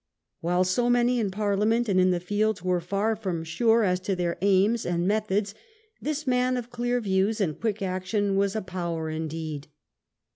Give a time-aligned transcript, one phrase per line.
[0.39, 3.99] While so many in Parlia ment and in the field were far from sure as
[3.99, 5.53] to their aims and methods,
[6.01, 9.67] this man of clear views and quick action was a power indeed.